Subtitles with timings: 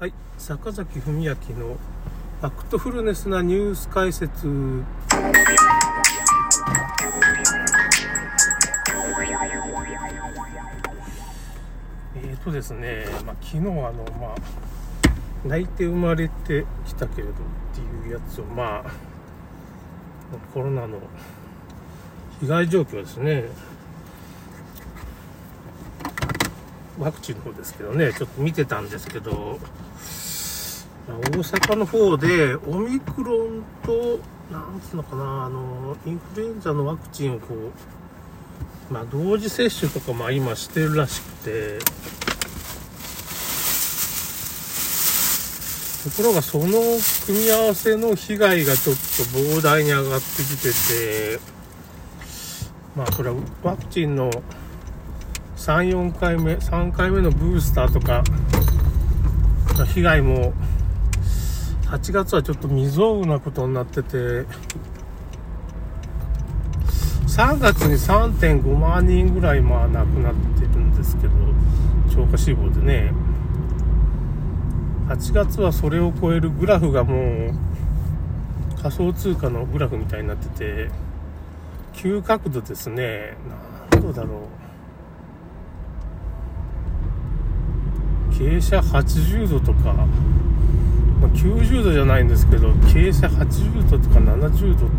[0.00, 4.48] はい、坂崎文明のファクトフルネスなニュース解説。
[12.16, 14.34] えーとですね、まあ、昨日あの、まあ、
[15.46, 17.34] 泣いて生まれてきたけれどっ
[17.72, 18.90] ていうやつを、まあ、
[20.52, 20.98] コロナの
[22.40, 23.44] 被害状況ですね、
[26.98, 29.60] ワクチンの方ですけどね、ちょっと見てたんですけど、
[31.06, 34.18] 大阪の方でオミクロンと、
[34.50, 41.78] なんつうのかな、あの、インフルエンザのワクチンをこう、まあ、同時接種とか、まあ、今してるらしくて、
[46.04, 46.66] ところがその
[47.26, 49.00] 組み合わせの被害がちょっと
[49.38, 51.40] 膨大に上がってきてて、
[52.94, 54.30] まあ、これはワクチンの
[55.56, 58.22] 3、4回目、3回目のブースターとか、
[59.82, 60.52] 被害も、
[61.86, 64.16] 8月はちょっと未曾有なことになってて、
[67.26, 71.32] 3月に3.5万人ぐらいまあ亡くなってるんですけど、
[72.14, 73.12] 超過死亡でね、
[75.08, 77.54] 8月はそれを超えるグラフがもう
[78.80, 80.90] 仮想通貨のグラフみたいになってて、
[81.92, 83.36] 急角度ですね、
[83.90, 84.63] 何度だろう。
[88.38, 94.90] 傾斜80度とか、まあ、90度じゃないんですけど傾斜80度とか70度と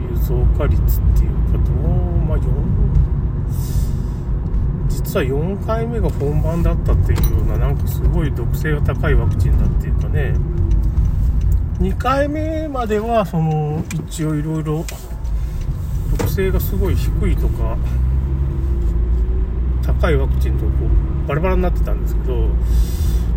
[0.00, 1.88] いう増加率っていうかどう
[2.26, 2.42] まあ4
[4.88, 10.34] 実は4回目が本番だったっていうようななんかすごい毒性が高いワクチンだっていうかね。
[11.80, 14.84] 2回目まではその一応いろいろ
[16.16, 17.76] 毒性がすごい低いとか
[19.82, 20.70] 高いワクチンとこ
[21.08, 22.34] うバラバラになってたんですけど、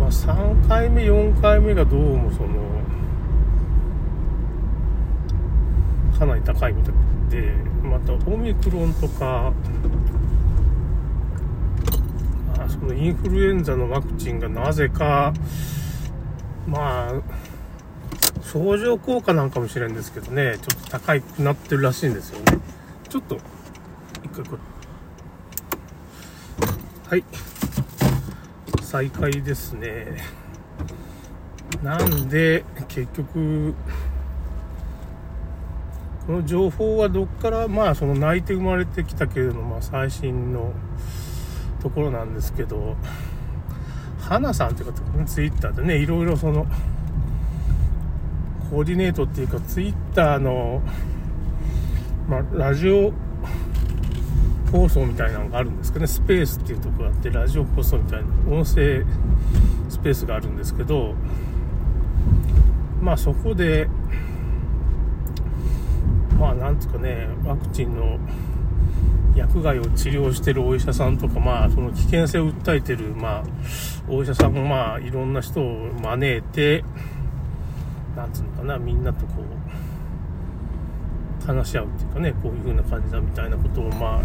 [0.00, 2.48] まあ、3回目4回目がどうもその
[6.18, 6.94] かなり高いみたい
[7.30, 9.52] でまたオミクロンとか
[12.58, 15.34] あそのインフルエンザのワクチンがなぜか
[16.66, 17.22] まあ
[18.42, 22.58] 相乗効果なんかもしれんですけどねちょっと高くなってるらしいんですよね。
[23.08, 23.36] ちょっと
[24.24, 24.58] 一回こう
[27.08, 27.24] はい。
[28.86, 30.22] 再開ですね。
[31.82, 33.74] なんで結局
[36.24, 40.72] この情報はどっからまあその泣いて生まれてきたけれども、まあ、最新の
[41.82, 42.94] ところなんですけど
[44.20, 46.64] 花さんっていう方ツイッターでねいろいろその
[48.70, 50.80] コーディネートっていうかツイッターの
[52.28, 53.12] まあラジオ
[54.72, 59.04] 放送みたいなのがあるんですけどねスペースっていうとこがあってラジオ放送みたいな音声
[59.88, 61.14] スペースがあるんですけど
[63.00, 63.88] まあそこで
[66.38, 68.18] まあなんつうかねワクチンの
[69.36, 73.44] 薬害を治療してるお医者さんとかまあその危険性を訴えてるまあ
[74.08, 76.84] お医者さんもまあいろんな人を招いて
[78.16, 84.22] なんつうのかなみんなとこう話し合うっていうかねこういう風な感じだみたいなことをまあ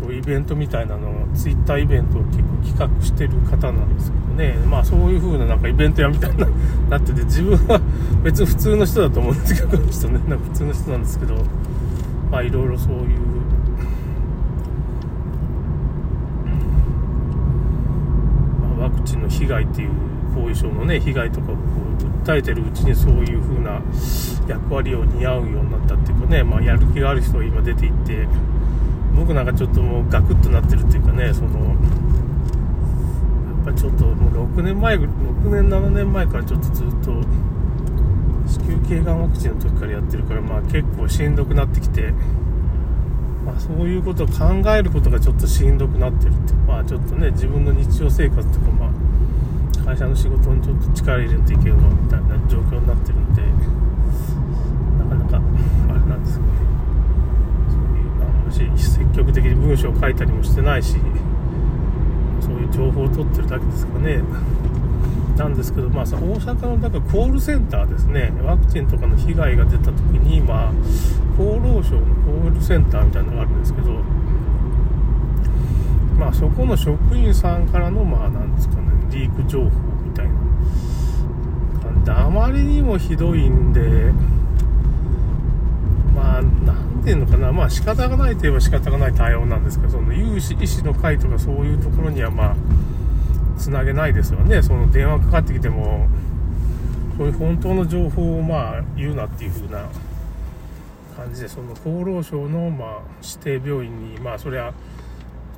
[0.00, 4.54] そういうイベントみたいなのをツイッターイベントを結構企画してる方なんですけどね。
[4.66, 6.46] まあそういう風ななんかイベントやみたいな
[6.88, 7.80] なってて自分は
[8.22, 11.34] 別に普通の人だと思うんですけどこの人ねなんか普通の人なんですけど
[12.30, 13.20] まあいろいろそういう
[18.78, 19.90] まあワクチンの被害っていう
[20.34, 21.62] 後遺症のね被害とかをこ
[22.00, 23.82] う訴えてるうちにそういう風な
[24.48, 28.26] 役割を担うようになったっていうかねまあやる気がある人が今出ていって
[29.16, 31.74] 僕なんかちょっともうガクッとなってるっていうかねそのや
[33.62, 35.06] っぱちょっともう6年前6
[35.50, 37.22] 年7年前からちょっとずっと
[38.46, 42.12] 子宮頸がんワクチンの時からやってるからまあ結構しんどくなってきて
[43.44, 48.90] まあそういうことを考えることがちょっとしんどくなってるってまあちょっとね自分の日常生活とかまあ
[49.84, 53.42] 会社の仕事にちょっと力入れていけるのみたいな状況になってるんで
[55.02, 56.58] なかなかあれなんですけどね
[57.68, 60.96] そういうあんまし積極的に文章を書いたりもしてないし
[62.40, 64.22] そういう情報を取ってるだけですかね。
[65.36, 68.30] なんですけど、まあ、大阪のだかコールセンターですね。
[68.44, 70.72] ワクチンとかの被害が出た時に、まあ、
[71.40, 73.92] 厚労省のコールセンターみたいなのがあるんですけど
[76.18, 79.70] まあそこの職員さんからのまあなんですかねリーク情報
[80.04, 80.26] みたい
[82.04, 84.12] なあまりにもひどいんで
[86.14, 86.42] まあ
[87.52, 92.56] まあ仕方がないといえば仕方がない対応なんですけどその有志医師の会とかそういうところにはまあ
[93.58, 94.62] つなげないですよね。
[94.62, 96.08] その電話かかってきても
[97.18, 99.84] そういう本当の情報をまあ言うなっていう風な
[101.16, 104.72] 感じでその厚労省のまあ指定病院にまあそれは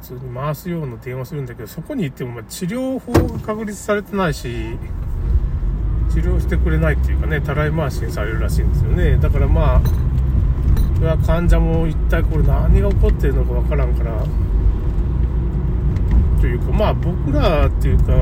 [0.00, 4.76] 普通に回すような電話するんだけどそこに行ってもま治療法が確立されてないし
[6.10, 9.16] 治療してくれないっていうかねたらい回しにされるらしいんですよね。
[9.18, 9.82] だからまあ
[11.02, 14.24] それは患者も一体これ何が起こってるのかわからんから。
[16.40, 18.12] というかまあ僕らっていうか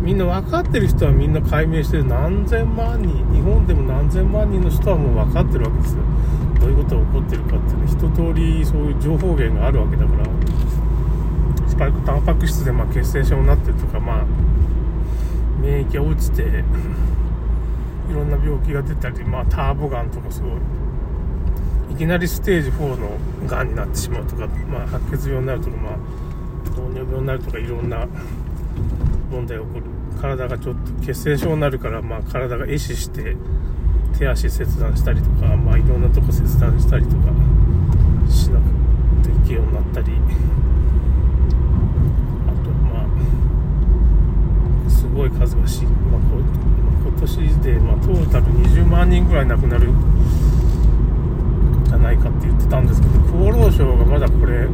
[0.00, 2.04] みんな分かってる人はみんな解明してる。
[2.04, 6.02] 何千万人日本でも何千万人の人はもう分かってるわけですよ。
[6.60, 10.24] どういうことが起こってるかっていうの一通りそういう情報源があるわけだから。
[11.66, 14.24] スパイクタンパク質でまあ血栓症になってるとかまあ
[15.60, 20.50] 免疫が落ちていろんな病気が出たりまあターボガンとかそうい。
[21.96, 25.96] いきなりステージ4のがんになってしまうとか、まあ、白血病になるとかまあ
[26.74, 28.06] 糖尿病になるとかいろんな
[29.30, 29.84] 問題が起こる。
[30.20, 33.36] 体がちょっと血栓症になるから、まあ、体が壊死して
[34.18, 37.16] 手足切断したりとか、まあ、いろんなとこ切断したりとか
[38.30, 40.12] しなくていけようになったり。
[42.46, 43.06] あとま
[44.86, 46.20] あすごい数がし、まあ、
[47.08, 49.88] 今年で、まあ、トータル20万人ぐらい亡くなる
[52.06, 53.14] ないかって言ってたんですけど
[53.48, 54.68] 厚労省がまだこれ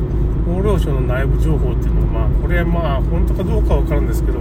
[0.44, 4.40] 厚労省の内部情報っていうのは、まあ、これまあ本当かどうかわかるんですけど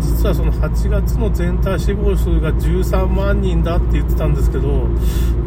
[0.00, 4.68] 実はその8月の全体死亡数が13万人だって言ってたんですけど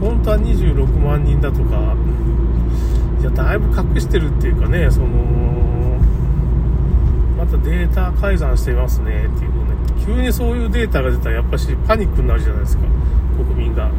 [0.01, 1.95] 本当は26万人だとか
[3.21, 5.07] いやだいぶ隠してるっていうかねその
[7.37, 12.83] またデータ改ざんしてますねっていうね急にそういうデータが出たらやっぱしパニックになるじゃないですか
[13.37, 13.89] 国民が。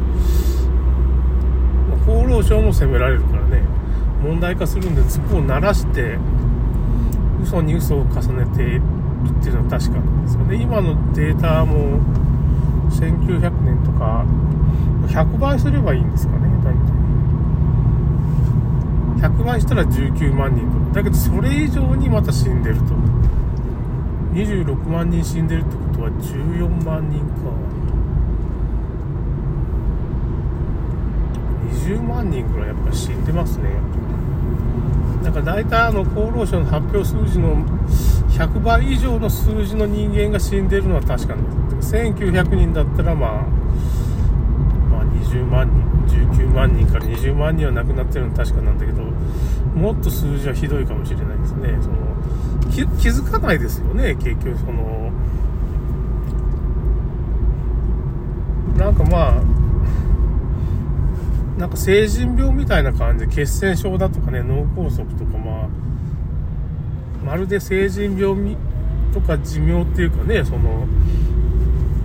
[2.05, 3.63] 厚労省も責められるからね。
[4.23, 6.17] 問題化するんでそこを鳴らして
[7.43, 8.81] 嘘に嘘を重ねている
[9.39, 10.55] っていうのは確かなんですよね。
[10.55, 11.99] 今のデータも
[12.89, 14.23] 1900年とか
[15.07, 16.79] 100倍すればいいんですかね大体。
[19.29, 22.83] 100倍したら19万人とだけどそれ以上にまた死んでると。
[24.33, 27.25] 26万人死んでるってことは14万人か。
[31.83, 33.69] 20万人ぐらいやっぱ死んでますね。
[35.21, 37.55] なんか大体あの厚労省の発表数字の
[38.29, 43.31] 100倍以上の数字の人間が死んでるのは確かなんです1900人だったらまあ
[44.91, 51.77] まあ20万人19万人から20万人は亡くなってるのは確かなんだけどもっと数字はひどいかもしれないですね。
[51.81, 51.95] その
[52.97, 54.15] 気づかないですよね。
[54.15, 55.11] 結局その
[58.77, 59.52] なんかまあ
[61.57, 65.67] なんか成人病みたいな感じで血栓症だとかね脳梗塞とかまあ
[67.23, 68.57] まるで成人病
[69.13, 70.87] とか寿命っていうかねその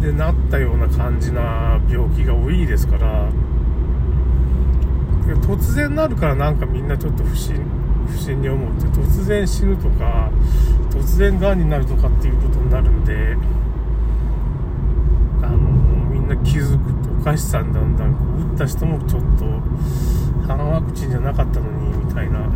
[0.00, 3.30] でなったような感じな病気が多いですから
[5.42, 7.56] 突然なるからなんかみんなちょっと不審
[8.06, 10.30] 不審に思って突然死ぬとか
[10.90, 13.36] 突然がんになるとかっていうことになるんで
[15.42, 15.56] あの
[16.10, 16.97] みんな気づく
[17.28, 18.12] とおかしさにだんだん
[18.52, 19.44] 打った人もちょっと
[20.46, 22.48] 半ワクチンじゃなかったのにみたいな、うん、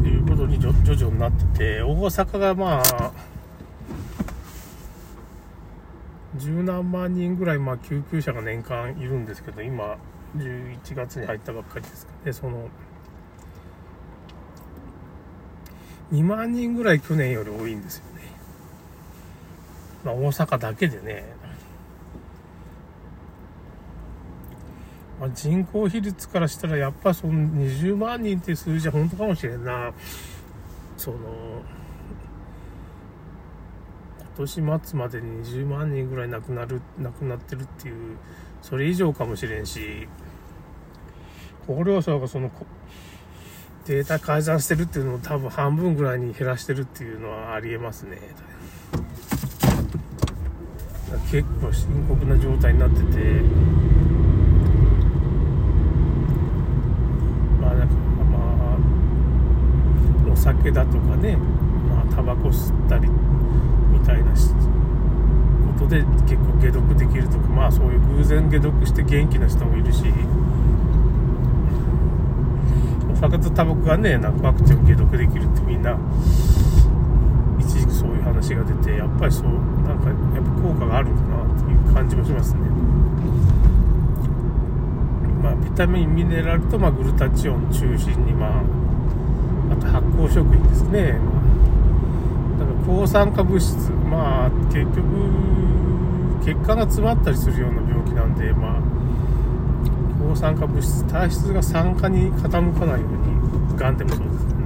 [0.00, 3.12] っていうことに徐々になってて大阪がまあ
[6.36, 9.98] 十何万人ぐらい、まあ、救急車が年間いるんですけど今
[10.36, 12.68] 11月に入ったばっかりですかねその。
[16.12, 18.04] 2万人ぐらい去年より多いんですよ。
[20.04, 21.24] まあ、大阪だけでね、
[25.20, 29.92] まあ、人口比率からしたらやっぱその20万人っていう数字は本当かもしれんな。
[30.96, 31.16] その
[34.36, 38.16] 今年末までに20万人ぐらい亡くなる亡くなってるっていう
[38.62, 40.08] それ以上かもしれんし。
[41.68, 42.50] 厚労省がその
[43.84, 48.18] データ改ざんしてるっていうのを多分半分ぐらいに減らしてるっていうのはありえますね。
[51.30, 53.18] 結構深刻な状態になってて。
[57.60, 57.94] まあなんか
[58.30, 58.38] ま
[58.74, 64.36] あお酒だとかねまあタバコ吸ったりみたいなこ
[65.80, 70.04] とで結構解毒できるとかまあそういう偶然解毒して元気な人もいるし。
[73.10, 75.98] お酒とタバコがねなんかワクチン解毒できるってみんな
[78.08, 79.44] そういう話が出てやっぱりそう
[79.84, 82.60] なんかやっぱ効果があるんだなっていう感じもしますね。
[85.42, 88.62] まあビタミンミネラルと、まあ、グルタチオン中心にまあ
[89.72, 93.90] あと発酵食品ですね、まあだから抗酸化物質。
[94.10, 95.02] まあ結局
[96.44, 98.80] 血管が詰まったりするような病気なんでまあ
[100.26, 102.48] 抗酸化物質体質が酸化に傾
[102.78, 104.57] かないようにがんでもそうですね。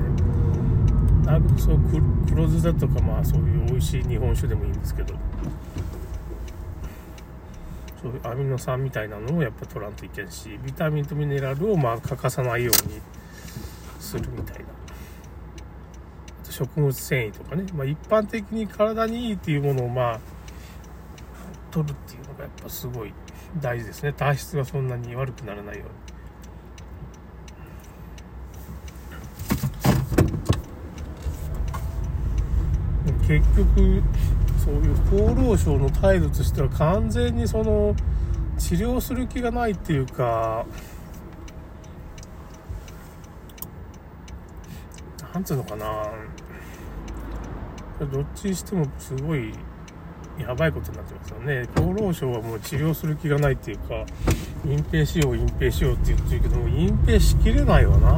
[1.25, 1.81] なるべくそう
[2.29, 5.15] 黒酢だとかまあそういう美味しい日本酒でもいいんですけど。
[8.03, 13.01] そういうアミノ酸みたいなのをやっぱ取らんといけんしビタミンとミネラルをまあ欠かさないように
[14.01, 14.65] するみたいな。
[16.51, 20.21] 食物繊維とかね、まあ、一般的に体にいいっていうものをまあ
[21.71, 23.15] 取るっていうのがやっぱすごい
[23.61, 24.13] 大事ですね。
[24.13, 26.12] 体質がそんなに悪くならないように。
[33.41, 34.03] 結局
[34.65, 37.95] そういう厚労省の態度としては完全にその
[38.59, 40.67] 治療する気がないっていうか
[45.33, 45.87] なんつうのかな。
[48.13, 49.53] どっちにしてもすごい
[50.39, 51.69] やばいことになってますよね。
[51.75, 54.05] 厚労省はもう治療する気がないっていうか
[54.65, 58.13] 隠蔽しよう隠蔽しようって言ってるけども隠蔽しきれないわな。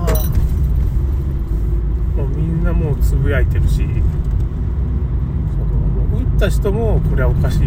[2.16, 3.84] もうみんなもうつぶやいてるし。
[6.44, 7.64] った人もこれはおかしいと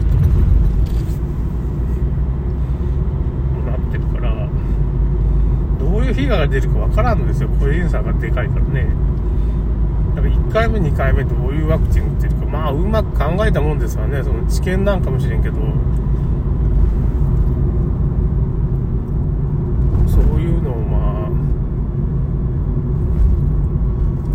[3.65, 4.47] なってるから
[5.79, 7.49] どういう被害が出るかわからんのですよ。
[7.59, 8.87] 個人差がでかいからね。
[10.15, 12.45] だから1回目2回目どういうワクチン打ってるか。
[12.45, 14.23] まあうまく考えたもんですわね。
[14.23, 15.55] その治験なんかもしれんけど。
[20.07, 21.29] そういうのをま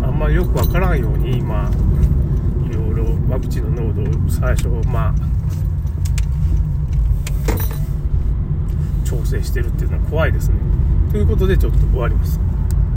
[0.05, 1.92] ああんまりよくわからんように今いろいろ
[3.33, 5.13] ワクチンの濃度を最初まあ
[9.03, 10.57] 調整してるっていうのは怖いですね。
[11.11, 12.39] ということでちょっと終わります。